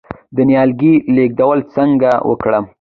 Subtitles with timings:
[0.35, 2.65] د نیالګي لیږدول څنګه وکړم؟